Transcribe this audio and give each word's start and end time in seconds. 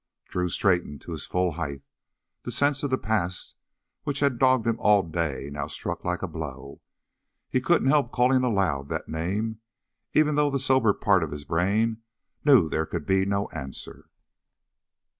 Drew 0.25 0.49
straightened 0.49 0.99
to 1.01 1.11
his 1.11 1.27
full 1.27 1.51
height. 1.51 1.83
The 2.41 2.51
sense 2.51 2.81
of 2.81 2.89
the 2.89 2.97
past 2.97 3.53
which 4.01 4.19
had 4.19 4.39
dogged 4.39 4.65
him 4.65 4.77
all 4.79 5.03
day 5.03 5.51
now 5.53 5.67
struck 5.67 6.03
like 6.03 6.23
a 6.23 6.27
blow. 6.27 6.81
He 7.51 7.61
couldn't 7.61 7.89
help 7.89 8.11
calling 8.11 8.41
aloud 8.43 8.89
that 8.89 9.07
name, 9.07 9.59
even 10.13 10.33
though 10.33 10.49
the 10.49 10.59
soberer 10.59 10.95
part 10.95 11.21
of 11.23 11.29
his 11.31 11.43
brain 11.45 12.01
knew 12.43 12.67
there 12.67 12.87
could 12.87 13.05
be 13.05 13.27
no 13.27 13.47
answer. 13.49 14.09